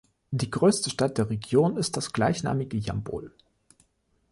[0.31, 3.31] Die größte Stadt der Region ist das gleichnamige Jambol.